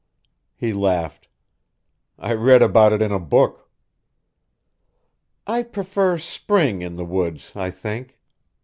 He 0.55 0.73
laughed. 0.73 1.27
"I 2.17 2.33
read 2.33 2.63
about 2.63 2.91
it 2.91 3.03
in 3.03 3.11
a 3.11 3.19
book." 3.19 3.69
"I 5.45 5.61
prefer 5.61 6.17
spring 6.17 6.81
in 6.81 6.95
the 6.95 7.05
woods, 7.05 7.51
I 7.53 7.69
think. 7.69 8.17